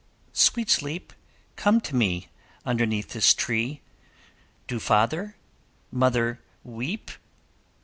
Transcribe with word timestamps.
'Sweet 0.33 0.67
sleep, 0.67 1.13
come 1.55 1.79
to 1.79 1.95
me, 1.95 2.29
Underneath 2.65 3.09
this 3.09 3.35
tree; 3.35 3.81
Do 4.65 4.79
father, 4.79 5.35
mother, 5.91 6.41
weep? 6.63 7.11